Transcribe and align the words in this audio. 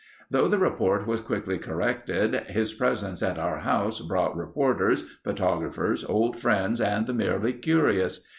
Though 0.31 0.47
the 0.47 0.57
report 0.57 1.05
was 1.05 1.21
quickly 1.21 1.59
corrected, 1.59 2.33
his 2.49 2.73
presence 2.73 3.21
at 3.21 3.37
our 3.37 3.59
house 3.59 3.99
brought 3.99 4.35
reporters, 4.35 5.03
photographers, 5.23 6.03
old 6.03 6.37
friends, 6.39 6.81
and 6.81 7.05
the 7.05 7.13
merely 7.13 7.53
curious. 7.53 8.19